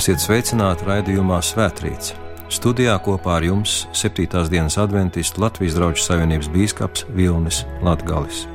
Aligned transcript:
Esiet 0.00 0.22
sveicināti 0.22 0.86
raidījumā 0.88 1.42
Svētrīts. 1.44 2.14
Studijā 2.48 2.94
kopā 3.04 3.34
ar 3.36 3.44
jums 3.44 3.82
7. 3.92 4.24
dienas 4.48 4.78
adventists 4.80 5.36
Latvijas 5.36 5.76
draugu 5.76 6.00
savienības 6.00 6.48
bīskaps 6.54 7.04
Vilnis 7.12 7.58
Latgalis. 7.84 8.46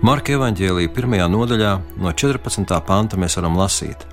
Marka 0.00 0.38
evanģēlīja 0.38 0.94
pirmajā 0.96 1.28
nodaļā 1.34 1.74
no 2.00 2.14
14. 2.24 2.80
panta 2.88 3.20
mēs 3.20 3.36
varam 3.36 3.60
lasīt. 3.60 4.08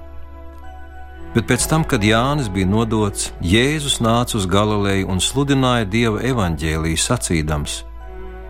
Bet 1.38 1.48
pēc 1.48 1.71
tam, 1.71 1.88
kad 1.88 2.03
Jānis 2.03 2.52
bija 2.52 2.68
nodots, 2.68 3.31
Jēzus 3.40 4.02
nāca 4.04 4.35
uz 4.35 4.52
Galileju 4.52 5.07
un 5.13 5.23
sludināja 5.23 5.88
Dieva 5.88 6.26
evaņģēlīju 6.34 7.05
sacīdams: 7.07 7.84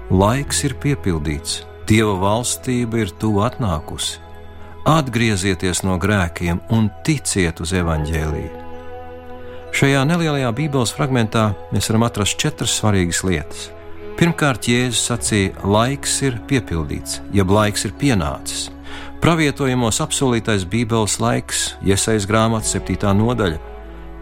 Laiks 0.10 0.66
ir 0.66 0.80
piepildīts, 0.82 1.68
Dieva 1.86 2.18
valstība 2.26 3.06
ir 3.06 3.14
tuvu 3.22 3.46
atnākusi 3.46 4.24
atgriezieties 4.88 5.84
no 5.84 5.98
grēkiem 6.00 6.62
un 6.72 6.88
ticiet 7.04 7.60
uz 7.60 7.74
evaņģēlīju. 7.76 8.64
Šajā 9.76 10.04
nelielajā 10.08 10.52
Bībeles 10.56 10.94
fragmentā 10.96 11.50
mēs 11.74 11.90
varam 11.92 12.06
atrast 12.08 12.40
četras 12.40 12.78
svarīgas 12.80 13.20
lietas. 13.28 13.66
Pirmkārt, 14.18 14.66
Jēzus 14.72 15.04
sacīja, 15.12 15.54
laiks 15.68 16.16
ir 16.26 16.40
piepildīts, 16.50 17.20
jeb 17.36 17.52
laiks 17.54 17.84
ir 17.86 17.94
pienācis. 18.00 18.70
Pravietojumos 19.22 20.00
apsolītais 20.02 20.64
Bībeles 20.72 21.20
laiks, 21.22 21.66
iesaistīts 21.84 22.30
grāmatas 22.30 22.74
7. 22.78 23.12
nodaļa. 23.20 23.60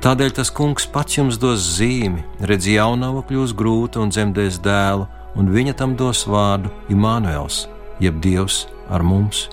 Tādēļ 0.03 0.33
tas 0.39 0.51
kungs 0.51 0.89
pats 0.91 1.19
jums 1.19 1.37
dos 1.39 1.61
zīmi, 1.77 2.25
redz, 2.41 2.67
jaunava 2.73 3.21
kļūs 3.29 3.53
grūta 3.55 4.01
un 4.03 4.11
dzemdēs 4.11 4.59
dēlu, 4.65 5.05
un 5.37 5.53
viņa 5.53 5.77
tam 5.77 5.93
dos 5.99 6.25
vārdu 6.27 6.73
Imānuels, 6.91 7.67
jeb 8.03 8.17
Dievs 8.25 8.65
ar 8.89 9.05
mums. 9.05 9.45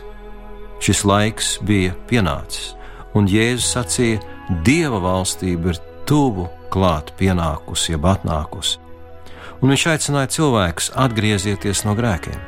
Šis 0.82 1.04
laiks 1.06 1.56
bija 1.62 1.92
pienācis, 2.10 2.72
un 3.14 3.28
Jēzus 3.30 3.68
sacīja, 3.76 4.22
Dieva 4.66 4.98
valstība 4.98 5.70
ir 5.70 5.78
tuvu 6.10 6.48
klāt 6.74 7.12
pienākusi, 7.20 7.92
jeb 7.94 8.08
atnākusi. 8.10 8.80
Un 9.62 9.70
viņš 9.70 9.84
aicināja 9.92 10.32
cilvēkus 10.34 10.90
atgriezties 10.98 11.84
no 11.86 11.94
grēkiem. 11.94 12.40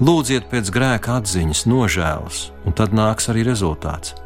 Lūdziet 0.00 0.48
pēc 0.48 0.72
grēka 0.72 1.18
atziņas, 1.20 1.66
nožēlas, 1.68 2.40
un 2.64 2.72
tad 2.72 2.96
nāks 2.96 3.28
arī 3.28 3.44
rezultāts. 3.46 4.16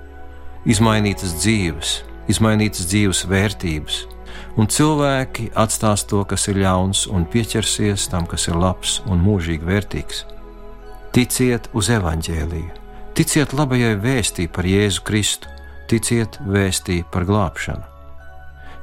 Izmainītas 0.63 1.35
dzīves, 1.43 1.99
izmainītas 2.31 2.87
dzīves 2.87 3.27
vērtības, 3.29 4.01
un 4.57 4.71
cilvēki 4.71 5.51
atstās 5.59 6.07
to, 6.07 6.23
kas 6.23 6.47
ir 6.53 6.63
ļauns, 6.63 7.09
un 7.11 7.27
pieķersies 7.27 8.09
tam, 8.15 8.31
kas 8.31 8.47
ir 8.47 8.63
labs 8.63 9.01
un 9.11 9.21
mūžīgi 9.27 9.67
vērtīgs. 9.67 10.27
Ticiet 11.13 11.67
uz 11.75 11.91
evaņģēliju, 11.99 12.88
Ticiet 13.19 13.51
labajai 13.51 13.97
vēstī 13.99 14.45
par 14.47 14.63
Jēzu 14.63 15.03
Kristu, 15.03 15.49
ticiet 15.91 16.37
vēstī 16.39 17.01
par 17.11 17.25
glābšanu. 17.27 17.83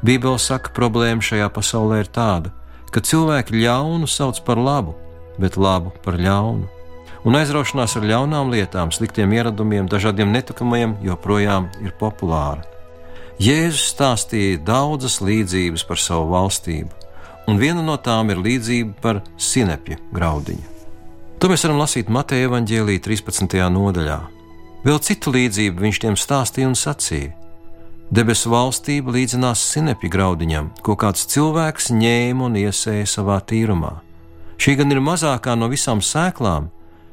Bībele 0.04 0.42
saka, 0.44 0.74
problēma 0.76 1.24
šajā 1.24 1.48
pasaulē 1.56 2.02
ir 2.04 2.10
tāda, 2.12 2.52
ka 2.92 3.00
cilvēki 3.00 3.56
ļaunu 3.62 4.10
sauc 4.12 4.42
par 4.44 4.60
labu, 4.60 4.98
bet 5.40 5.56
labu 5.56 5.96
par 6.04 6.20
ļaunu. 6.20 6.68
Un 7.24 7.40
aizraušanās 7.40 7.96
ar 7.96 8.10
ļaunām 8.12 8.52
lietām, 8.52 8.92
sliktiem 8.92 9.32
ieradumiem, 9.40 9.88
dažādiem 9.88 10.36
netikamajiem 10.36 11.00
joprojām 11.08 11.72
ir 11.80 11.96
populāra. 11.96 12.68
Jēzus 13.40 13.88
stāstīja 13.96 14.60
daudzas 14.68 15.22
līdzības 15.24 15.88
par 15.88 16.04
savu 16.10 16.28
valstību, 16.36 16.92
un 17.48 17.64
viena 17.64 17.80
no 17.80 17.96
tām 17.96 18.36
ir 18.36 18.44
līdzība 18.44 19.00
par 19.00 19.24
sinepju 19.40 20.04
graudiņu. 20.12 20.75
To 21.46 21.50
mēs 21.52 21.62
varam 21.62 21.78
lasīt 21.78 22.08
Mateja 22.10 22.48
evaņģēlī 22.48 22.96
13. 23.06 23.52
nodaļā. 23.70 24.16
Vēl 24.82 24.96
citu 25.06 25.30
līdzību 25.30 25.84
viņš 25.84 26.00
tiem 26.02 26.16
stāstīja 26.18 26.72
un 26.72 26.74
sacīja. 26.74 27.36
Debesu 28.10 28.50
valstība 28.50 29.14
līdzinās 29.14 29.62
sinepju 29.76 30.10
graudiņam, 30.16 30.72
ko 30.82 30.96
kāds 30.98 31.28
cilvēks 31.30 31.92
ņēma 31.94 32.48
un 32.48 32.58
iesēja 32.64 33.06
savā 33.12 33.38
tīrumā. 33.46 33.92
Šī 34.58 34.74
gan 34.80 34.96
ir 34.96 35.04
mazākā 35.06 35.54
no 35.54 35.70
visām 35.70 36.02
sēklām, 36.02 36.72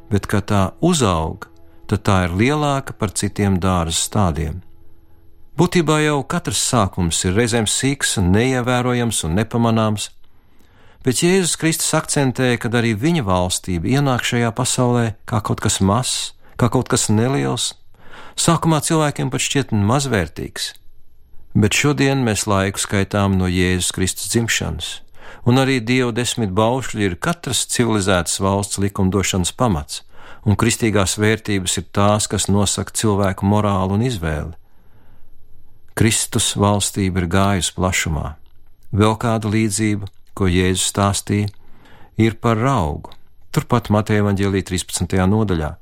bet, 0.08 0.24
kad 0.24 0.48
tā 0.48 0.62
uzaug, 0.80 1.44
tad 1.92 2.00
tā 2.08 2.16
ir 2.24 2.32
lielāka 2.32 2.96
par 2.96 3.12
citiem 3.12 3.60
dārza 3.60 4.00
stādiem. 4.00 4.62
Būtībā 5.60 6.00
jau 6.06 6.22
katrs 6.24 6.64
sākums 6.72 7.20
ir 7.28 7.36
reizēm 7.36 7.68
sīks, 7.68 8.16
neievērojams 8.16 9.26
un 9.28 9.36
nepamanāms, 9.42 10.08
bet 11.04 11.22
Jēzus 11.22 11.56
Kristus 11.58 11.92
akcentēja, 11.98 12.60
ka 12.62 12.70
arī 12.78 12.94
viņa 12.98 13.24
valstība 13.26 13.90
ienāk 13.98 14.24
šajā 14.26 14.52
pasaulē 14.54 15.06
kā 15.28 15.42
kaut 15.44 15.62
kas 15.62 15.80
mazs, 15.82 16.32
kā 16.60 16.70
kaut 16.72 16.90
kas 16.92 17.08
neliels. 17.10 17.72
Sākumā 18.38 18.80
cilvēkiem 18.84 19.30
pat 19.32 19.42
šķiet 19.44 19.74
mazvērtīgs, 19.76 20.72
bet 21.58 21.76
šodien 21.76 22.22
mēs 22.24 22.46
laiku 22.48 22.80
skaitām 22.80 23.36
no 23.36 23.50
Jēzus 23.50 23.92
Kristus 23.92 24.30
dzimšanas, 24.32 24.92
un 25.44 25.60
arī 25.60 25.80
Dieva 25.84 26.14
desmit 26.16 26.54
baušļi 26.56 27.06
ir 27.10 27.18
katras 27.20 27.66
civilizētas 27.74 28.38
valsts 28.40 28.80
likumdošanas 28.80 29.52
pamats, 29.52 30.00
un 30.48 30.56
kristīgās 30.58 31.18
vērtības 31.20 31.78
ir 31.78 31.86
tās, 31.94 32.26
kas 32.30 32.48
nosaka 32.48 32.94
cilvēku 32.96 33.46
morālu 33.46 33.98
un 33.98 34.06
izvēli. 34.08 34.56
Kristus 35.98 36.54
valstība 36.56 37.20
ir 37.20 37.28
gājusi 37.28 37.74
plašumā. 37.76 38.36
Vēl 38.96 39.18
kāda 39.20 39.50
līdzība 39.52 40.08
ko 40.34 40.48
Jēzus 40.50 40.90
stāstīja, 40.92 41.50
ir 42.16 42.38
par 42.40 42.60
augu. 42.66 43.12
Turpat 43.52 43.90
Mateja 43.92 44.24
Vāģelī 44.24 44.62
13. 44.64 45.18
nodaļā. 45.28 45.74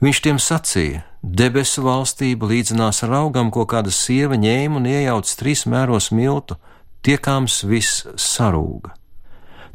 Viņš 0.00 0.20
tiem 0.24 0.38
sacīja: 0.40 1.02
Debesu 1.20 1.82
valstība 1.84 2.48
līdzinās 2.48 3.02
augam, 3.04 3.50
ko 3.50 3.66
kāda 3.66 3.90
sieva 3.92 4.38
ņēma 4.38 4.78
un 4.78 4.86
iejauca 4.88 5.34
trīs 5.36 5.66
mēros 5.66 6.08
miltu, 6.14 6.56
tiekāms 7.04 7.64
viss 7.68 8.06
sarūga. 8.16 8.94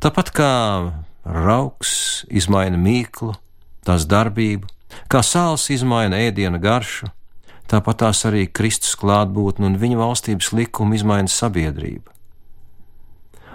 Tāpat 0.02 0.32
kā 0.34 0.54
rauks 1.26 2.26
izmaina 2.30 2.80
mīklu, 2.80 3.36
tās 3.86 4.08
darbību, 4.10 4.72
kā 5.12 5.22
sāls 5.22 5.68
izmaina 5.74 6.18
ēdiena 6.26 6.58
garšu, 6.64 7.12
tāpat 7.70 8.02
tās 8.02 8.24
arī 8.26 8.48
Kristus 8.48 8.96
klātbūtne 8.98 9.68
un 9.70 9.80
viņa 9.82 10.02
valstības 10.02 10.54
likumi 10.56 10.98
izmaina 10.98 11.30
sabiedrību. 11.30 12.15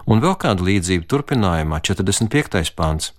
Un 0.09 0.23
vēl 0.23 0.37
kāda 0.41 0.65
līdzība 0.65 1.09
turpinājumā, 1.11 1.81
45. 1.85 2.73
pāns. 2.77 3.13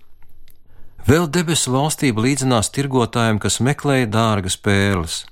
Vēl 1.06 1.26
debesu 1.30 1.72
valstība 1.74 2.22
līdzinās 2.22 2.70
tirgotājiem, 2.74 3.40
kas 3.42 3.58
meklēja 3.58 4.06
dārgas 4.10 4.56
pērles, 4.58 5.22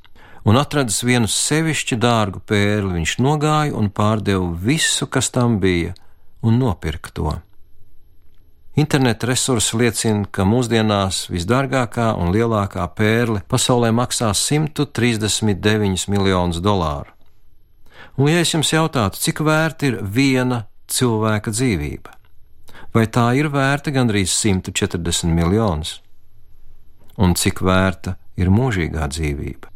un 0.43 0.59
atradis 0.59 1.03
vienu 1.07 1.31
sevišķi 1.31 1.99
dārgu 2.01 2.43
pērli, 2.43 2.97
viņš 2.99 3.19
nogāja 3.23 3.77
un 3.79 3.91
pārdeva 3.95 4.51
visu, 4.51 5.07
kas 5.07 5.31
tam 5.31 5.61
bija, 5.63 5.95
un 6.43 6.59
nopirka 6.59 7.15
to. 7.15 7.37
Interneta 8.79 9.27
resursi 9.27 9.77
liecina, 9.77 10.25
ka 10.31 10.47
mūsdienās 10.47 11.25
visdārgākā 11.31 12.13
un 12.19 12.31
lielākā 12.35 12.87
pērle 12.97 13.43
pasaulē 13.51 13.91
maksā 13.93 14.31
139 14.35 16.07
miljonus 16.09 16.63
dolāru. 16.63 17.11
Un, 18.17 18.31
ja 18.31 18.41
es 18.43 18.55
jums 18.55 18.71
jautātu, 18.73 19.19
cik 19.21 19.43
vērta 19.47 19.89
ir 19.91 19.99
viena 20.03 20.65
cilvēka 20.91 21.53
dzīvība. 21.55 22.17
Vai 22.95 23.07
tā 23.07 23.31
ir 23.39 23.51
vērta 23.53 23.93
gandrīz 23.95 24.33
140 24.35 25.31
miljonus? 25.31 26.01
Un 27.21 27.37
cik 27.39 27.63
vērta 27.63 28.17
ir 28.41 28.51
mūžīgā 28.51 29.07
dzīvība? 29.13 29.71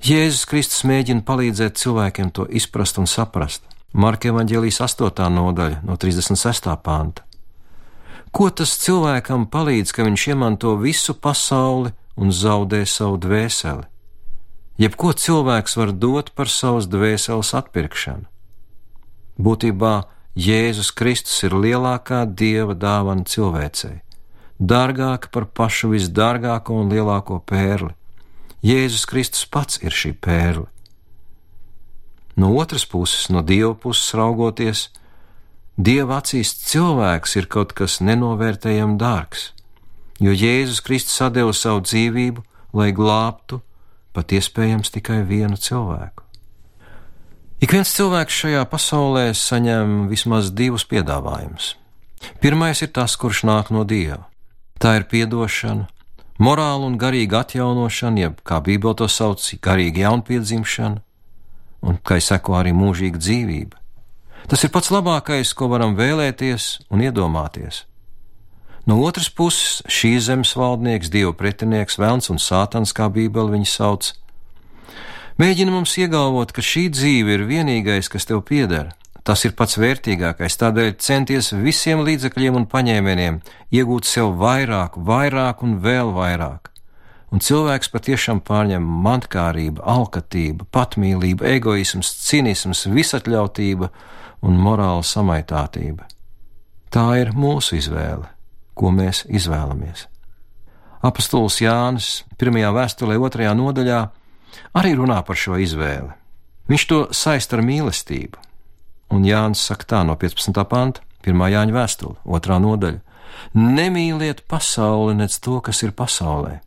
Jēzus 0.00 0.46
Kristus 0.48 0.84
mēģina 0.88 1.24
palīdzēt 1.26 1.76
cilvēkiem 1.76 2.30
to 2.32 2.46
izprast 2.48 3.00
un 3.02 3.08
saprast. 3.10 3.66
Marka 3.92 4.30
evanģēlijas 4.30 4.78
8. 4.86 5.26
nodaļa, 5.34 5.82
no 5.84 5.96
36. 5.98 6.70
panta. 6.84 7.26
Ko 8.30 8.46
tas 8.54 8.76
cilvēkam 8.78 9.48
palīdz, 9.50 9.90
ka 9.92 10.06
viņš 10.06 10.26
iemanto 10.30 10.76
visu 10.78 11.16
pasauli 11.18 11.90
un 12.14 12.30
zaudē 12.30 12.84
savu 12.86 13.18
dvēseli? 13.18 13.88
Jebko 14.80 15.10
cilvēks 15.12 15.76
var 15.76 15.90
dot 15.92 16.30
par 16.38 16.48
savas 16.48 16.86
dvēseles 16.88 17.50
atpirkšanu. 17.58 18.24
Būtībā 19.36 19.94
Jēzus 20.38 20.92
Kristus 20.94 21.40
ir 21.42 21.56
lielākā 21.58 22.22
dieva 22.22 22.76
dāvana 22.78 23.26
cilvēcei, 23.26 23.96
dārgāka 24.62 25.26
par 25.34 25.48
pašu 25.50 25.90
visdārgāko 25.90 26.76
un 26.84 26.92
lielāko 26.94 27.40
pērli. 27.42 27.90
Jēzus 28.62 29.08
Kristus 29.10 29.42
pats 29.50 29.80
ir 29.82 29.90
šī 29.90 30.14
pērle. 30.14 30.68
No 32.38 32.54
otras 32.54 32.86
puses, 32.86 33.26
no 33.28 33.42
dieva 33.42 33.74
puses 33.74 34.14
raugoties, 34.14 34.86
dieva 35.74 36.20
acīs 36.22 36.54
cilvēks 36.62 37.34
ir 37.36 37.50
kaut 37.50 37.74
kas 37.74 37.98
nenovērtējami 37.98 38.96
dārgs, 39.02 39.50
jo 40.22 40.30
Jēzus 40.30 40.78
Kristus 40.86 41.18
deva 41.34 41.50
savu 41.50 41.82
dzīvību, 41.82 42.46
lai 42.70 42.92
glābtu 42.94 43.64
pat 44.14 44.30
iespējams 44.30 44.94
tikai 44.94 45.24
vienu 45.26 45.58
cilvēku. 45.58 46.29
Ik 47.60 47.74
viens 47.76 47.90
cilvēks 47.92 48.38
šajā 48.40 48.60
pasaulē 48.72 49.26
saņem 49.36 50.06
vismaz 50.08 50.48
divus 50.56 50.86
piedāvājumus. 50.88 51.74
Pirmais 52.40 52.80
ir 52.80 52.88
tas, 52.88 53.18
kurš 53.20 53.42
nāk 53.44 53.68
no 53.68 53.84
Dieva. 53.84 54.30
Tā 54.80 54.94
ir 54.96 55.04
atdošana, 55.04 55.84
morāla 56.40 56.88
un 56.88 56.96
garīga 56.96 57.44
atjaunošana, 57.44 58.20
jeb 58.20 58.40
kā 58.48 58.62
Bībele 58.64 58.96
to 58.96 59.08
sauc, 59.08 59.44
garīga 59.60 60.08
jaunpiedzimšana. 60.08 61.02
un 61.82 61.96
kai 62.04 62.20
seko 62.20 62.58
arī 62.60 62.72
mūžīga 62.76 63.20
dzīvība. 63.20 63.76
Tas 64.48 64.64
ir 64.64 64.72
pats 64.72 64.90
labākais, 64.92 65.52
ko 65.56 65.68
varam 65.72 65.96
vēlēties 65.96 66.86
un 66.90 67.04
iedomāties. 67.04 67.84
No 68.88 68.98
otras 69.04 69.28
puses, 69.28 69.82
šīs 69.88 70.26
zemes 70.28 70.54
valdnieks, 70.56 71.12
dievu 71.12 71.32
pretinieks, 71.36 71.98
vēlns 72.00 72.30
un 72.32 72.40
sātans, 72.40 72.92
kā 72.96 73.08
Bībele 73.12 73.52
viņu 73.52 73.68
sauc, 73.68 74.12
mēģina 75.40 75.72
mums 75.72 75.96
iegalvot, 75.98 76.52
ka 76.52 76.62
šī 76.64 76.88
dzīve 76.92 77.36
ir 77.38 77.46
vienīgais, 77.48 78.10
kas 78.12 78.28
tev 78.28 78.44
pieder. 78.48 78.92
Tas 79.24 79.44
ir 79.44 79.52
pats 79.56 79.76
vērtīgākais, 79.80 80.56
tādēļ 80.60 80.94
centies 81.00 81.50
visiem 81.56 82.04
līdzekļiem 82.06 82.56
un 82.60 82.66
paņēmieniem 82.70 83.40
iegūt 83.72 84.08
sev 84.08 84.34
vairāk, 84.40 84.96
vairāk 84.96 85.62
un 85.66 85.76
vēl 85.84 86.14
vairāk. 86.16 86.70
Un 87.30 87.44
cilvēks 87.44 87.92
patiešām 87.92 88.40
pārņem 88.46 88.86
mantkārība, 89.04 89.84
alkatība, 89.86 90.66
patmīlība, 90.74 91.46
egoisms, 91.56 92.10
cinisms, 92.24 92.86
visatļautība 92.90 93.92
un 94.42 94.58
morāla 94.58 95.06
samaitātība. 95.06 96.08
Tā 96.90 97.06
ir 97.20 97.34
mūsu 97.36 97.78
izvēle 97.78 98.32
ko 98.80 98.92
mēs 98.94 99.26
izvēlamies. 99.28 100.06
Apostols 101.04 101.60
Jānis 101.60 102.08
pirmajā 102.40 102.72
vēstulē, 102.76 103.16
otrajā 103.20 103.52
nodaļā, 103.56 104.00
arī 104.76 104.94
runā 104.98 105.20
par 105.26 105.38
šo 105.38 105.58
izvēli. 105.60 106.12
Viņš 106.70 106.86
to 106.86 106.98
saista 107.16 107.58
ar 107.58 107.64
mīlestību, 107.66 108.38
un 109.10 109.26
Jānis 109.26 109.62
saka 109.66 109.88
tā 109.94 110.02
no 110.06 110.14
15. 110.14 110.54
panta, 110.70 111.02
1. 111.26 111.46
Jāņa 111.52 111.74
vēstule, 111.74 112.16
2. 112.24 112.58
nodaļa: 112.62 113.00
Nemīliet 113.54 114.44
pasauli, 114.48 115.16
nec 115.18 115.34
to, 115.42 115.58
kas 115.60 115.82
ir 115.82 115.92
pasaulē. 115.96 116.60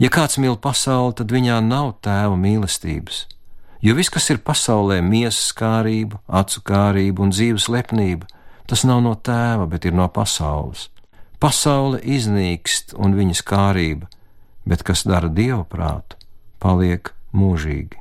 Ja 0.00 0.08
kāds 0.10 0.38
mīl 0.40 0.56
pasauli, 0.58 1.14
tad 1.18 1.30
viņā 1.30 1.60
nav 1.62 1.92
tēva 2.02 2.38
mīlestības, 2.40 3.26
jo 3.84 3.94
viss, 3.98 4.10
kas 4.10 4.30
ir 4.32 4.40
pasaulē, 4.42 5.02
miesas 5.04 5.52
kārība, 5.54 6.18
acu 6.26 6.62
kārība 6.64 7.22
un 7.22 7.34
dzīves 7.34 7.68
lepnība, 7.68 8.26
tas 8.66 8.86
nav 8.88 9.02
no 9.04 9.12
tēva, 9.14 9.68
bet 9.68 9.84
ir 9.84 9.94
no 9.94 10.08
pasaules. 10.08 10.88
Pasaule 11.42 12.00
iznīkst 12.00 12.96
un 12.96 13.14
viņas 13.18 13.44
kārība, 13.46 14.08
bet 14.64 14.82
kas 14.86 15.04
dara 15.06 15.28
dievu 15.28 15.64
prātu, 15.68 16.16
paliek 16.62 17.12
mūžīgi. 17.34 17.98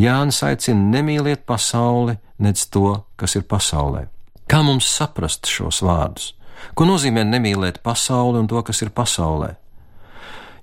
Jānis 0.00 0.40
aicina 0.42 0.90
nemīliet 0.96 1.44
pasauli, 1.46 2.16
nec 2.42 2.58
to, 2.74 3.04
kas 3.20 3.36
ir 3.38 3.44
pasaulē. 3.46 4.08
Kā 4.50 4.60
mums 4.66 4.88
saprast 4.90 5.46
šos 5.48 5.84
vārdus? 5.86 6.32
Ko 6.74 6.86
nozīmē 6.88 7.22
nemīlēt 7.28 7.78
pasauli 7.84 8.40
un 8.42 8.48
to, 8.50 8.60
kas 8.66 8.82
ir 8.82 8.90
pasaulē? 8.90 9.54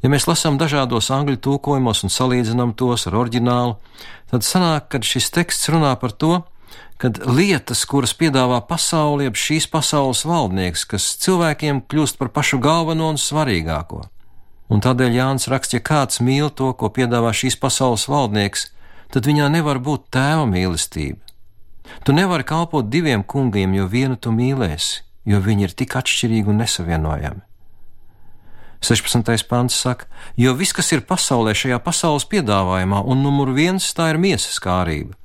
Ja 0.01 0.09
mēs 0.09 0.25
lasām 0.25 0.57
dažādos 0.57 1.11
angļu 1.13 1.37
tūkojumos 1.45 2.01
un 2.03 2.11
salīdzinām 2.11 2.73
tos 2.77 3.05
ar 3.07 3.19
oriģinālu, 3.21 3.75
tad 4.33 4.45
sanāk, 4.45 4.89
ka 4.89 5.01
šis 5.05 5.29
teksts 5.33 5.69
runā 5.69 5.93
par 6.01 6.15
to, 6.17 6.39
kad 7.01 7.19
lietas, 7.25 7.83
kuras 7.89 8.13
piedāvā 8.17 8.59
pasauli, 8.65 9.27
jeb 9.29 9.37
šīs 9.37 9.67
pasaules 9.69 10.25
valdnieks, 10.25 10.87
kas 10.89 11.07
cilvēkiem 11.23 11.85
kļūst 11.89 12.19
par 12.19 12.33
pašu 12.33 12.59
galveno 12.61 13.11
un 13.13 13.21
svarīgāko. 13.21 14.03
Un 14.71 14.79
tādēļ 14.83 15.17
Jānis 15.17 15.49
raksta, 15.51 15.77
ja 15.77 15.83
kāds 15.83 16.21
mīl 16.23 16.49
to, 16.55 16.71
ko 16.73 16.89
piedāvā 16.93 17.33
šīs 17.35 17.59
pasaules 17.59 18.07
valdnieks, 18.07 18.69
tad 19.11 19.27
viņā 19.27 19.49
nevar 19.51 19.81
būt 19.83 20.07
tēva 20.15 20.47
mīlestība. 20.47 21.19
Tu 22.07 22.15
nevari 22.15 22.47
kalpot 22.47 22.87
diviem 22.87 23.23
kungiem, 23.23 23.75
jo 23.75 23.87
vienu 23.91 24.15
tu 24.15 24.31
mīlēsi, 24.31 25.01
jo 25.27 25.41
viņi 25.43 25.67
ir 25.67 25.75
tik 25.75 25.97
atšķirīgi 25.99 26.53
un 26.53 26.61
nesavienojami. 26.63 27.43
16. 28.81 29.43
pants 29.49 29.75
saka, 29.77 30.07
jo 30.39 30.55
viss, 30.57 30.73
kas 30.73 30.89
ir 30.95 31.03
pasaulē, 31.05 31.53
šajā 31.53 31.77
pasaules 31.83 32.25
piedāvājumā, 32.31 33.03
un 33.03 33.21
numur 33.21 33.51
viens 33.53 33.91
tā 33.93 34.07
ir 34.15 34.21
miesas 34.23 34.57
kārība, 34.63 35.19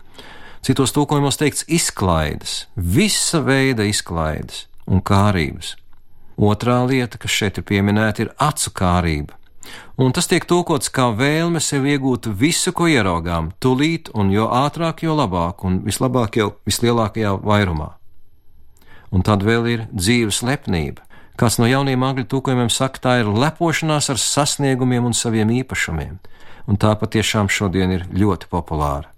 Citos 0.67 0.91
tūkojumos 0.91 1.37
teikts 1.39 1.63
izklaides, 1.71 2.65
visa 2.75 3.39
veida 3.47 3.85
izklaides 3.87 4.65
un 4.91 4.99
kārības. 4.99 5.77
Otrā 6.37 6.83
lieta, 6.85 7.17
kas 7.17 7.33
šeit 7.33 7.59
ir 7.59 7.65
pieminēta, 7.65 8.27
ir 8.27 8.33
acu 8.37 8.73
kārība. 8.77 9.37
Un 9.97 10.13
tas 10.13 10.29
tiek 10.29 10.45
tulkots 10.45 10.91
kā 10.93 11.09
vēlme 11.17 11.61
sev 11.65 11.87
iegūt 11.89 12.29
visu, 12.37 12.73
ko 12.77 12.87
ieraugām, 12.93 13.55
tūlīt, 13.65 14.11
un 14.13 14.29
jo 14.35 14.51
ātrāk, 14.53 15.01
jo 15.07 15.17
labāk, 15.17 15.65
un 15.65 15.81
vislabāk 15.87 16.37
jau 16.37 16.51
vislielākajā 16.69 17.33
vairumā. 17.41 17.95
Un 19.11 19.25
tad 19.25 19.43
vēl 19.47 19.69
ir 19.73 19.87
dzīves 19.97 20.43
lepnība. 20.45 21.07
Kāds 21.41 21.57
no 21.61 21.69
jauniem 21.69 22.05
angļu 22.05 22.27
tūkojumiem 22.33 22.69
saka, 22.73 23.01
tā 23.01 23.15
ir 23.23 23.33
lepošanās 23.33 24.11
ar 24.13 24.21
sasniegumiem 24.21 25.09
un 25.09 25.17
saviem 25.17 25.51
īpašumiem, 25.63 26.19
un 26.69 26.81
tā 26.81 26.93
patiešām 27.01 27.49
šodien 27.53 27.93
ir 27.97 28.07
ļoti 28.13 28.49
populāra. 28.53 29.09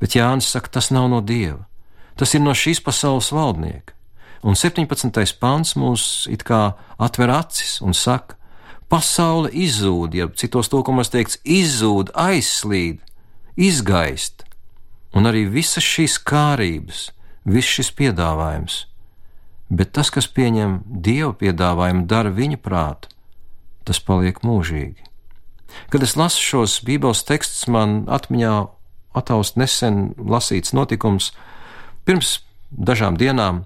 Bet 0.00 0.16
Jānis 0.16 0.48
saka, 0.52 0.68
tas 0.76 0.90
nav 0.92 1.08
no 1.12 1.20
dieva, 1.24 1.64
tas 2.20 2.32
ir 2.36 2.44
no 2.44 2.52
šīs 2.56 2.80
pasaules 2.84 3.32
valdnieka. 3.32 3.96
Un 4.42 4.58
17. 4.58 5.38
pāns 5.38 5.76
mūs 5.78 6.26
it 6.30 6.42
kā 6.42 6.72
atver 6.98 7.30
acis 7.30 7.76
un 7.84 7.94
saka, 7.94 8.34
pasaule 8.90 9.48
izzūd, 9.54 10.16
ja 10.18 10.26
citos 10.36 10.68
tulkumos 10.68 11.12
teikts, 11.12 11.38
izzūd, 11.46 12.10
aizslīd, 12.18 12.98
izgaist, 13.56 14.42
un 15.16 15.30
arī 15.30 15.46
visas 15.48 15.86
šīs 15.86 16.18
kārības, 16.26 17.06
viss 17.48 17.78
šis 17.78 17.92
piedāvājums. 17.96 18.82
Bet 19.72 19.94
tas, 19.96 20.10
kas 20.12 20.28
pieņem 20.28 20.82
dievu 20.84 21.32
piedāvājumu, 21.40 22.04
dara 22.10 22.34
viņa 22.34 22.60
prātu, 22.60 23.08
tas 23.88 24.02
paliek 24.04 24.42
mūžīgi. 24.44 25.08
Kad 25.88 26.04
es 26.04 26.18
lasu 26.18 26.42
šos 26.42 26.80
Bībeles 26.84 27.24
tekstus, 27.24 27.64
man 27.72 28.02
atmiņā 28.12 28.56
ataust 29.16 29.56
nesen 29.56 30.12
lasīts 30.18 30.74
notikums 30.76 31.30
pirms 32.04 32.40
dažām 32.72 33.16
dienām, 33.16 33.64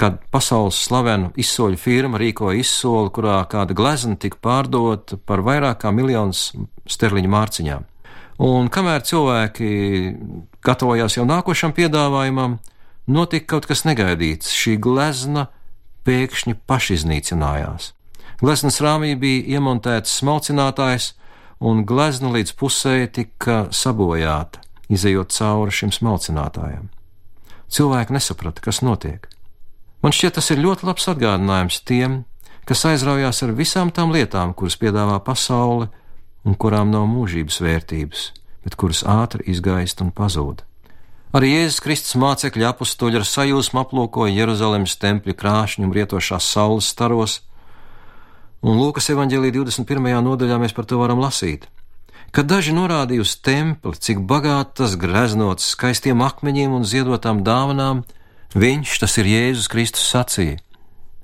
kad 0.00 0.16
pasaules 0.32 0.78
slavena 0.80 1.28
izsoļu 1.40 1.76
firma 1.80 2.18
rīkoja 2.20 2.62
izsoli, 2.62 3.12
kurā 3.12 3.42
kāda 3.50 3.76
glezna 3.76 4.16
tika 4.20 4.38
pārdota 4.40 5.18
par 5.28 5.42
vairāk 5.44 5.82
kā 5.82 5.92
miljonus 5.92 6.50
sterliņu 6.88 7.30
mārciņām. 7.34 7.86
Un 8.40 8.70
kamēr 8.72 9.04
cilvēki 9.04 9.70
gatavojās 10.64 11.18
jau 11.18 11.26
nākošam 11.28 11.74
piedāvājumam, 11.76 12.56
notika 13.12 13.50
kaut 13.54 13.68
kas 13.68 13.84
negaidīts. 13.84 14.54
Šī 14.56 14.78
glezna 14.80 15.50
pēkšņi 16.08 16.56
pašiznīcinājās. 16.70 17.90
Gleznas 18.40 18.80
rāmī 18.80 19.12
bija 19.20 19.58
iemontēts 19.58 20.14
smalcinātājs, 20.22 21.10
un 21.60 21.84
glezna 21.84 22.32
līdz 22.38 22.54
pusē 22.56 23.04
tika 23.12 23.66
sabojāta 23.68 24.64
izējot 24.88 25.36
cauri 25.36 25.76
šim 25.76 25.92
smalcinātājam. 25.92 26.88
Cilvēki 27.70 28.16
nesaprata, 28.16 28.64
kas 28.64 28.80
notiek. 28.80 29.28
Man 30.00 30.14
šķiet, 30.16 30.38
tas 30.38 30.48
ir 30.52 30.62
ļoti 30.64 30.86
labs 30.88 31.08
atgādinājums 31.12 31.82
tiem, 31.84 32.22
kas 32.64 32.86
aizraujās 32.88 33.42
ar 33.44 33.52
visām 33.56 33.90
tām 33.92 34.14
lietām, 34.14 34.54
kuras 34.56 34.78
piedāvā 34.80 35.18
pasaule 35.24 35.90
un 36.46 36.56
kurām 36.56 36.88
nav 36.92 37.04
mūžības 37.10 37.60
vērtības, 37.60 38.22
bet 38.64 38.76
kuras 38.80 39.02
ātri 39.04 39.44
izgaist 39.52 40.00
un 40.00 40.12
pazūd. 40.16 40.64
Arī 41.36 41.52
Jēzus 41.52 41.82
Kristus 41.84 42.16
mācekļi 42.18 42.64
apstuļi 42.66 43.20
ar 43.20 43.26
sajūsmu 43.28 43.82
aplūkoja 43.84 44.32
Jeruzalemes 44.34 44.96
tempļa 44.98 45.36
krāšņu 45.38 45.86
un 45.86 45.92
rietošās 45.94 46.48
saules 46.56 46.88
staros, 46.90 47.36
un 48.66 48.80
Lūkas 48.80 49.12
evanģēlī 49.12 49.52
21. 49.54 50.08
nodaļā 50.26 50.58
mēs 50.64 50.74
par 50.74 50.88
to 50.90 50.98
varam 50.98 51.20
lasīt. 51.22 51.68
Kad 52.34 52.48
daži 52.50 52.72
norādīja 52.74 53.22
uz 53.22 53.36
templi, 53.42 53.94
cik 53.94 54.24
bagāti 54.26 54.80
tas 54.82 54.96
greznots 54.98 55.70
skaistiem 55.74 56.22
akmeņiem 56.22 56.74
un 56.74 56.86
ziedotām 56.86 57.44
dāvanām, 57.46 58.04
viņš, 58.54 58.96
tas 59.02 59.16
ir 59.20 59.28
Jēzus 59.30 59.68
Kristus, 59.70 60.08
sacīja: 60.10 60.58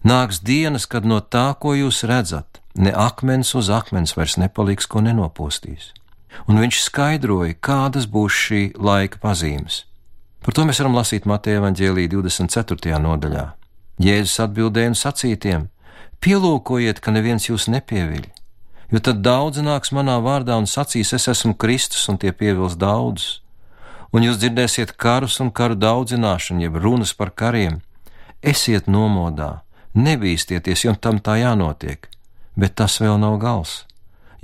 Nāks 0.06 0.42
dienas, 0.42 0.86
kad 0.86 1.04
no 1.04 1.20
tā, 1.20 1.54
ko 1.58 1.74
jūs 1.74 2.04
redzat, 2.06 2.60
ne 2.74 2.92
akmens 2.92 3.54
uz 3.58 3.70
akmens 3.70 4.16
vairs 4.16 4.36
nepaliks, 4.38 4.86
ko 4.86 5.02
nenopostīs. 5.02 5.92
Un 6.46 6.60
viņš 6.60 6.82
skaidroja, 6.84 7.56
kādas 7.58 8.06
būs 8.06 8.32
šī 8.32 8.62
laika 8.76 9.18
pazīmes. 9.18 9.84
Par 10.44 10.54
to 10.54 10.66
mēs 10.68 10.78
varam 10.82 10.94
lasīt 10.94 11.26
Mateja 11.26 11.64
Vāģēlī 11.64 12.06
24. 12.12 13.00
nodaļā. 13.02 13.46
Jēzus 13.98 14.38
atbildēja 14.44 14.92
un 14.92 14.98
sacītiem: 14.98 15.68
Pielūkojiet, 16.20 17.00
ka 17.00 17.10
neviens 17.10 17.48
jūs 17.48 17.70
nepieviļ 17.72 18.36
jo 18.92 19.02
tad 19.02 19.22
daudz 19.24 19.60
nāks 19.62 19.92
manā 19.94 20.16
vārdā 20.22 20.56
un 20.58 20.68
sacīs, 20.70 21.12
es 21.16 21.28
esmu 21.32 21.56
Kristus, 21.58 22.06
un 22.10 22.18
tie 22.22 22.32
pievils 22.32 22.76
daudzus. 22.78 23.40
Un 24.14 24.26
jūs 24.26 24.38
dzirdēsiet 24.40 24.94
karus 25.00 25.40
un 25.42 25.50
karu 25.50 25.76
daudzināšanu, 25.78 26.62
jeb 26.66 26.78
runas 26.82 27.12
par 27.14 27.32
kariem. 27.34 27.80
Esiet 28.42 28.86
nomodā, 28.86 29.62
nebīsties, 29.94 30.84
jo 30.84 30.94
tam 30.94 31.18
tā 31.18 31.40
jānotiek, 31.40 32.06
bet 32.56 32.76
tas 32.78 33.00
vēl 33.02 33.18
nav 33.20 33.40
gals. 33.42 33.82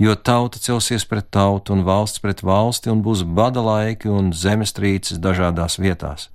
Jo 0.01 0.15
tauta 0.17 0.59
celsies 0.59 1.05
pret 1.05 1.29
tautu 1.31 1.73
un 1.75 1.85
valsts 1.85 2.19
pret 2.19 2.41
valsti, 2.43 2.89
un 2.91 3.03
būs 3.05 3.23
bada 3.23 3.61
laiki 3.61 4.09
un 4.09 4.33
zemestrīces 4.33 5.21
dažādās 5.21 5.77
vietās. 5.79 6.27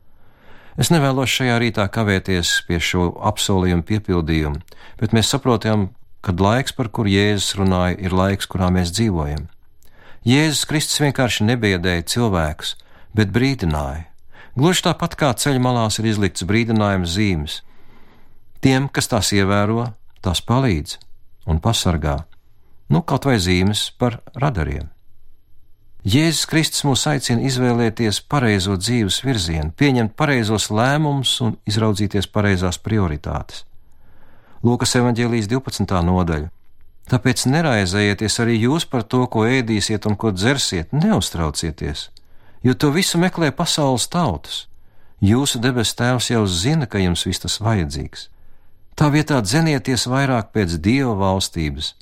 Es 0.78 0.92
nevēlos 0.94 1.32
šajā 1.34 1.56
rītā 1.58 1.88
kavēties 1.90 2.52
pie 2.68 2.78
šo 2.78 3.10
apsolījumu 3.26 3.82
piepildījumu, 3.82 4.60
bet 5.00 5.14
mēs 5.16 5.32
saprotam, 5.34 5.88
kad 6.22 6.38
laiks, 6.38 6.72
par 6.72 6.88
kuru 6.94 7.10
Jēzus 7.10 7.56
runāja, 7.58 7.96
ir 7.98 8.14
laiks, 8.14 8.46
kurā 8.46 8.70
mēs 8.70 8.94
dzīvojam. 8.94 9.48
Jēzus 10.28 10.66
Kristus 10.70 11.02
vienkārši 11.02 11.48
nebiedēja 11.50 12.06
cilvēkus, 12.14 12.76
bet 13.18 13.34
brīdināja. 13.34 14.06
Gluži 14.58 14.86
tāpat 14.86 15.16
kā 15.18 15.32
ceļa 15.34 15.62
malās 15.62 15.98
ir 16.00 16.08
izlikts 16.10 16.46
brīdinājuma 16.46 17.06
zīmes. 17.06 17.60
Tiem, 18.62 18.88
kas 18.90 19.10
tās 19.10 19.32
ievēro, 19.34 19.90
tās 20.22 20.42
palīdz 20.42 20.96
un 21.50 21.60
pasargā, 21.62 22.16
nu 22.90 23.02
kaut 23.06 23.28
vai 23.28 23.38
zīmes 23.42 23.88
par 23.98 24.20
radariem. 24.34 24.88
Jēzus 26.08 26.46
Kristus 26.48 26.84
mūs 26.86 27.02
aicina 27.10 27.42
izvēlēties 27.44 28.20
pareizo 28.30 28.76
dzīves 28.78 29.18
virzienu, 29.26 29.72
pieņemt 29.76 30.14
pareizos 30.18 30.70
lēmumus 30.70 31.32
un 31.44 31.56
izraudzīties 31.68 32.30
pareizās 32.32 32.78
prioritātes. 32.80 33.64
Lūkas 34.64 34.94
evanģēlijas 34.98 35.50
12. 35.50 35.98
nodaļa. 36.06 36.48
Tāpēc 37.08 37.44
neraizējieties 37.48 38.38
arī 38.42 38.56
jūs 38.62 38.86
par 38.90 39.04
to, 39.04 39.24
ko 39.32 39.46
ēdīsiet 39.48 40.06
un 40.08 40.16
ko 40.18 40.32
dzersiet, 40.34 40.90
neuztraucieties, 40.92 42.08
jo 42.62 42.74
to 42.74 42.90
visu 42.94 43.18
meklē 43.18 43.50
pasaules 43.54 44.08
tautas. 44.08 44.66
Jūsu 45.20 45.58
debes 45.58 45.94
tēvs 45.98 46.30
jau 46.30 46.44
zina, 46.46 46.86
ka 46.86 47.00
jums 47.02 47.24
viss 47.26 47.42
tas 47.42 47.58
vajadzīgs. 47.58 48.28
Tā 48.98 49.10
vietā 49.14 49.40
dzenieties 49.42 50.06
vairāk 50.10 50.52
pēc 50.54 50.78
dieva 50.82 51.14
valstības, 51.18 51.94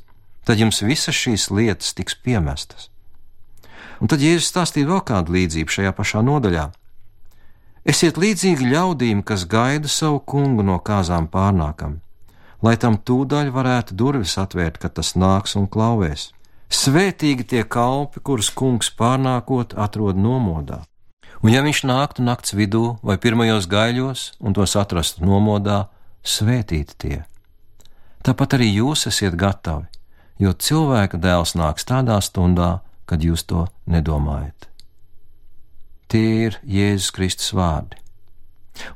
tad 0.45 0.61
jums 0.61 0.83
visas 0.85 1.17
šīs 1.17 1.51
lietas 1.51 1.93
tiks 1.97 2.17
piemestas. 2.17 2.89
Un 4.01 4.13
tad 4.13 4.21
Jēzus 4.21 4.51
stāstīja 4.53 4.91
vēl 4.91 5.03
kādu 5.09 5.33
līdzību 5.37 5.73
šajā 5.73 5.93
pašā 5.97 6.21
nodaļā. 6.25 6.71
Esiet 7.89 8.19
līdzīgi 8.21 8.69
ļaudīm, 8.73 9.23
kas 9.25 9.47
gaida 9.49 9.89
savu 9.89 10.21
kungu 10.21 10.65
no 10.67 10.77
kāzām 10.83 11.29
pārnākam, 11.33 12.01
lai 12.61 12.77
tam 12.77 12.99
tūdaļ 12.99 13.53
varētu 13.55 13.97
durvis 13.97 14.37
atvērt, 14.43 14.81
kad 14.83 14.97
tas 14.99 15.15
nāks 15.17 15.57
un 15.57 15.69
klauvēs. 15.71 16.33
Svētīgi 16.73 17.47
tie 17.47 17.63
kalpi, 17.63 18.21
kurus 18.21 18.51
kungs 18.51 18.91
pārnākot 18.91 19.77
atrod 19.79 20.19
nomodā. 20.19 20.83
Un 21.45 21.53
ja 21.53 21.63
viņš 21.63 21.85
nāktu 21.87 22.25
nakts 22.27 22.57
vidū 22.57 22.97
vai 23.07 23.19
pirmajos 23.23 23.69
gaiļos 23.71 24.23
un 24.41 24.57
tos 24.57 24.75
atrastu 24.79 25.27
nomodā, 25.27 25.87
svētīti 26.27 26.97
tie. 26.99 27.19
Tāpat 28.27 28.57
arī 28.59 28.73
jūs 28.73 29.07
esiet 29.07 29.37
gatavi, 29.39 29.87
jo 30.43 30.51
cilvēka 30.53 31.21
dēls 31.23 31.55
nāks 31.55 31.87
tādā 31.87 32.19
stundā, 32.25 32.81
kad 33.07 33.23
jūs 33.23 33.47
to 33.47 33.69
nedomājat. 33.87 34.67
Tie 36.11 36.47
ir 36.49 36.59
Jēzus 36.67 37.13
Kristus 37.15 37.53
vārdi. 37.55 38.01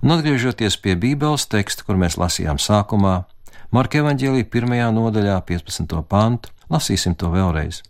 Un 0.03 0.17
atgriežoties 0.17 0.77
pie 0.83 0.97
Bībeles 0.99 1.47
teksta, 1.51 1.87
kur 1.87 1.99
mēs 2.01 2.19
lasījām 2.21 2.59
sākumā, 2.59 3.23
Marka 3.71 4.01
evanģēlī 4.01 4.43
1. 4.51 4.73
nodaļā, 4.97 5.37
15. 5.47 6.01
pantu, 6.11 6.51
lasīsim 6.71 7.17
to 7.19 7.31
vēlreiz. 7.35 7.83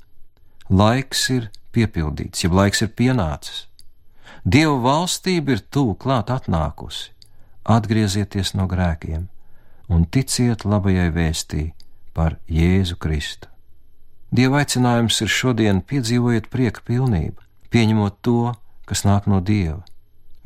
Laiks 0.71 1.27
ir 1.35 1.51
piepildīts, 1.75 2.45
jeb 2.45 2.55
laiks 2.57 2.83
ir 2.85 2.93
pienācis. 2.97 3.67
Dieva 4.45 4.79
valstība 4.81 5.57
ir 5.57 5.67
tuvu 5.69 5.97
klāt 6.01 6.31
atnākusi. 6.33 7.11
Atgriezieties 7.71 8.55
no 8.57 8.65
grēkiem 8.67 9.29
un 9.91 10.07
ticiet 10.07 10.65
labajai 10.65 11.11
vēstī 11.13 11.65
par 12.15 12.39
Jēzu 12.49 12.97
Kristu. 13.03 13.51
Dieva 14.31 14.63
aicinājums 14.63 15.19
ir 15.25 15.31
šodien 15.31 15.81
piedzīvojiet 15.83 16.47
prieka 16.51 16.85
pilnību, 16.87 17.43
pieņemot 17.75 18.21
to, 18.23 18.53
kas 18.87 19.03
nāk 19.03 19.27
no 19.31 19.41
Dieva, 19.43 19.83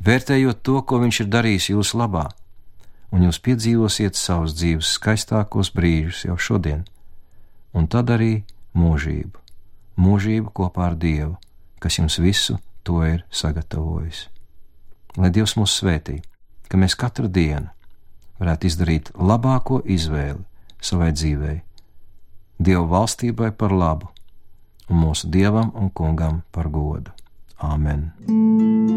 vērtējot 0.01 0.63
to, 0.65 0.81
ko 0.81 0.99
Viņš 1.03 1.21
ir 1.21 1.29
darījis 1.29 1.69
jūsu 1.69 2.01
labā, 2.01 2.25
un 3.13 3.27
jūs 3.27 3.39
piedzīvosiet 3.45 4.17
savus 4.17 4.57
dzīves 4.57 4.95
skaistākos 4.97 5.69
brīžus 5.77 6.25
jau 6.25 6.37
šodien, 6.41 6.81
un 7.75 7.89
tad 7.91 8.11
arī 8.15 8.39
mūžību, 8.75 9.41
mūžību 9.99 10.53
kopā 10.55 10.89
ar 10.89 10.97
Dievu, 10.99 11.35
kas 11.83 11.99
jums 11.99 12.17
visu 12.23 12.57
to 12.87 13.01
ir 13.05 13.25
sagatavojis. 13.31 14.25
Lai 15.19 15.31
Dievs 15.31 15.55
mūs 15.59 15.77
svētī, 15.79 16.19
ka 16.67 16.79
mēs 16.79 16.97
katru 16.99 17.29
dienu 17.31 17.71
varētu 18.39 18.67
izdarīt 18.71 19.13
labāko 19.15 19.79
izvēli 19.85 20.43
savai 20.83 21.13
dzīvei 21.15 21.61
Dieva 22.59 22.85
valstībai 22.87 23.51
par 23.51 23.75
labu 23.75 24.11
un 24.87 25.01
mūsu 25.01 25.27
dievam 25.31 25.73
un 25.75 25.91
kungam 25.91 26.43
par 26.55 26.71
godu. 26.71 27.11
Āmen! 27.59 28.11
Mūsu 28.27 28.94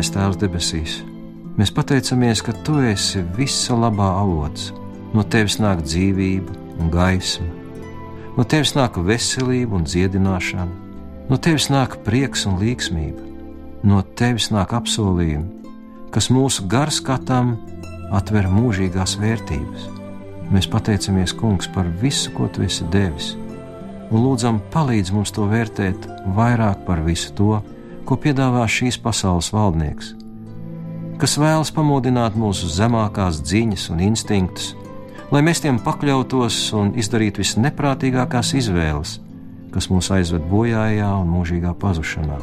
mīļais 0.00 0.14
Tēvs 0.16 0.38
debesīs, 0.40 0.92
mēs 1.60 1.70
pateicamies, 1.76 2.40
ka 2.40 2.54
Tu 2.64 2.72
esi 2.88 3.20
visa 3.36 3.74
labā 3.76 4.08
avots. 4.22 4.72
No 5.12 5.20
Tevis 5.22 5.58
nāk 5.60 5.82
dzīvība 5.84 6.54
un 6.80 6.88
gaisma, 6.88 7.44
no 8.32 8.44
Tevis 8.48 8.72
nāk 8.72 8.96
veselība 8.96 9.76
un 9.76 9.84
dziedināšana, 9.84 10.72
no 11.28 11.36
Tevis 11.36 11.68
nāk 11.68 11.98
prieks 12.06 12.46
un 12.48 12.56
līgsmība, 12.56 13.20
no 13.84 14.00
Tevis 14.16 14.48
nāk 14.48 14.72
apsolījumi, 14.72 15.68
kas 16.14 16.30
mūsu 16.32 16.64
garskatam 16.64 17.58
atver 18.10 18.48
mūžīgās 18.48 19.18
vērtības. 19.20 19.90
Mēs 20.48 20.70
pateicamies, 20.70 21.34
Kungs, 21.36 21.68
par 21.68 21.84
visu, 22.00 22.32
ko 22.32 22.48
Tu 22.48 22.64
esi 22.64 22.88
devis, 22.88 23.34
un 24.08 24.24
lūdzam, 24.24 24.62
palīdz 24.72 25.12
mums 25.12 25.34
to 25.36 25.44
vērtēt 25.50 26.08
vairāk 26.38 26.86
par 26.88 27.04
visu 27.04 27.36
to, 27.36 27.60
ko 28.08 28.18
piedāvā 28.20 28.66
šīs 28.70 28.98
pasaules 29.02 29.50
valdnieks, 29.54 30.14
kas 31.20 31.36
vēlas 31.40 31.72
pamodināt 31.74 32.36
mūsu 32.38 32.68
zemākās 32.72 33.42
dziņas 33.44 33.88
un 33.94 34.04
instinktus, 34.08 34.70
lai 35.30 35.42
mēs 35.46 35.62
tiem 35.62 35.78
pakļautos 35.84 36.60
un 36.78 36.94
izdarītu 36.98 37.42
visneprātīgākās 37.44 38.54
izvēles, 38.60 39.18
kas 39.74 39.90
mūs 39.92 40.10
aizved 40.14 40.46
bojājā 40.50 41.10
un 41.20 41.28
mūžīgā 41.30 41.74
pazušanā. 41.78 42.40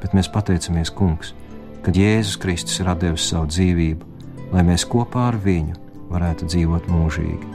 Bet 0.00 0.14
mēs 0.16 0.30
pateicamies, 0.32 0.92
Kungs, 0.94 1.34
ka 1.84 1.92
Jēzus 1.94 2.38
Kristus 2.40 2.80
ir 2.80 2.90
devis 3.00 3.28
savu 3.30 3.50
dzīvību, 3.50 4.14
lai 4.54 4.64
mēs 4.66 4.86
kopā 4.88 5.28
ar 5.32 5.40
viņu 5.42 5.76
varētu 6.12 6.48
dzīvot 6.52 6.88
mūžīgi. 6.92 7.52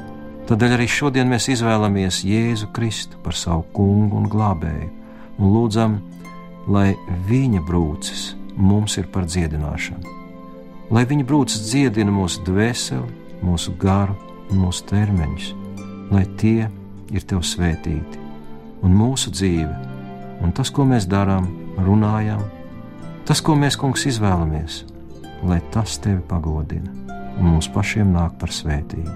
Tādēļ 0.49 0.73
arī 0.75 0.87
šodien 0.89 1.29
mēs 1.31 1.47
izvēlamies 1.53 2.23
Jēzu 2.27 2.71
Kristu 2.75 3.19
par 3.23 3.37
savu 3.37 3.63
kungu 3.71 4.19
un 4.19 4.27
glābēju 4.29 4.89
un 5.39 5.53
lūdzam, 5.55 5.99
lai 6.67 6.93
viņa 7.29 7.63
brūces 7.65 8.31
mums 8.57 8.97
ir 9.01 9.07
par 9.13 9.25
dziedināšanu, 9.29 10.17
lai 10.93 11.05
viņa 11.09 11.25
brūces 11.25 11.63
dziedina 11.69 12.13
mūsu 12.13 12.43
dvēseli, 12.45 13.07
mūsu 13.41 13.73
garu 13.81 14.17
un 14.51 14.61
mūsu 14.65 14.85
ķermeņus, 14.91 15.51
lai 16.11 16.25
tie 16.37 16.69
ir 17.11 17.25
tev 17.27 17.41
svētīti, 17.47 18.19
un 18.85 18.93
mūsu 18.97 19.33
dzīve, 19.33 19.73
un 20.43 20.53
tas, 20.57 20.69
ko 20.73 20.85
mēs 20.85 21.07
darām, 21.09 21.49
runājam, 21.81 22.43
tas, 23.25 23.41
ko 23.41 23.55
mēs, 23.57 23.79
kungs, 23.79 24.05
izvēlamies, 24.11 24.83
lai 25.47 25.61
tas 25.73 25.97
tevi 26.01 26.21
pagodina 26.27 26.91
un 27.39 27.47
mums 27.55 27.69
pašiem 27.71 28.11
nāk 28.13 28.35
par 28.41 28.51
svētību. 28.53 29.13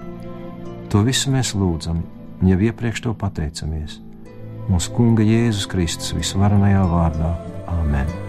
To 0.90 1.02
visu 1.06 1.30
mēs 1.34 1.52
lūdzam, 1.58 2.00
jau 2.46 2.58
iepriekš 2.68 3.04
to 3.04 3.14
pateicamies 3.18 4.00
mūsu 4.70 4.94
Kunga 4.96 5.26
Jēzus 5.26 5.68
Kristus 5.70 6.14
visvarenajā 6.16 6.86
vārdā. 6.90 7.34
Āmen! 7.70 8.25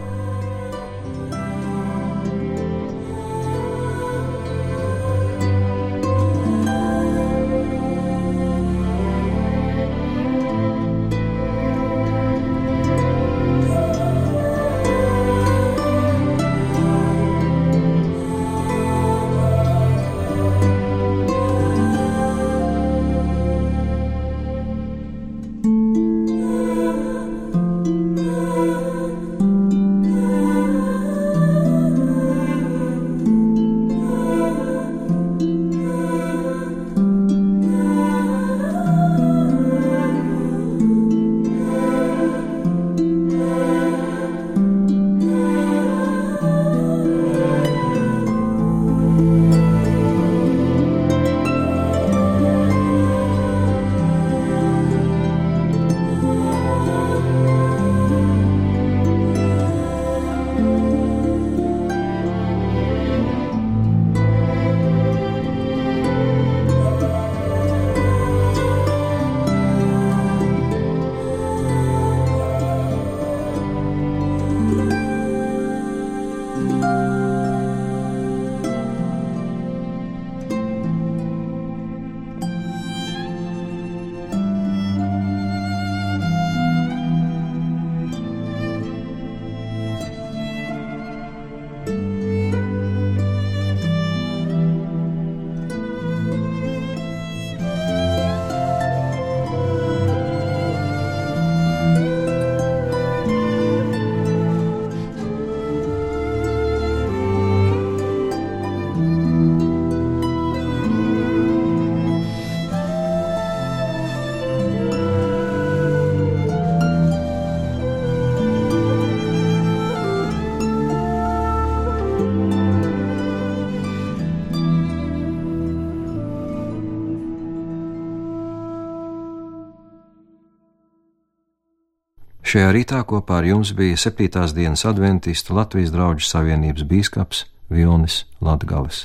Šajā 132.58 132.70
rītā 132.74 133.00
kopā 133.06 133.36
ar 133.38 133.46
jums 133.46 133.70
bija 133.78 133.94
7. 134.02 134.48
dienas 134.58 134.82
adventistu 134.90 135.54
Latvijas 135.54 135.92
draugu 135.94 136.26
savienības 136.26 136.88
bīskaps 136.90 137.44
Vilnis 137.70 138.24
Latgales. 138.42 139.04